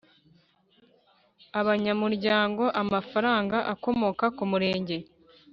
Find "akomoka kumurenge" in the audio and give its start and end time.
3.73-4.97